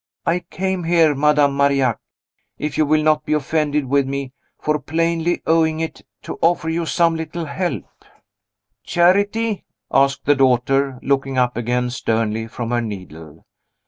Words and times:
"I 0.25 0.39
came 0.39 0.85
here, 0.85 1.13
Madame 1.13 1.55
Marillac 1.55 1.99
if 2.57 2.75
you 2.75 2.87
will 2.87 3.03
not 3.03 3.23
be 3.23 3.33
offended 3.33 3.85
with 3.85 4.07
me, 4.07 4.33
for 4.59 4.79
plainly 4.79 5.43
owning 5.45 5.79
it 5.79 6.01
to 6.23 6.39
offer 6.41 6.69
you 6.69 6.87
some 6.87 7.15
little 7.15 7.45
help." 7.45 7.85
"Charity?" 8.83 9.63
asked 9.91 10.25
the 10.25 10.33
daughter, 10.33 10.97
looking 11.03 11.37
up 11.37 11.55
again 11.55 11.91
sternly 11.91 12.47
from 12.47 12.71
her 12.71 12.81
needle. 12.81 13.45